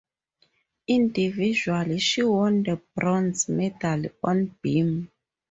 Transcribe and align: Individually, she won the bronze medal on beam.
Individually, 0.87 1.99
she 1.99 2.23
won 2.23 2.63
the 2.63 2.81
bronze 2.95 3.47
medal 3.49 4.05
on 4.23 4.47
beam. 4.63 5.11